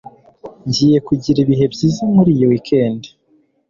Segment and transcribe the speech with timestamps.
[0.67, 3.01] Ngiye kugira ibihe byiza muri iyi weekend.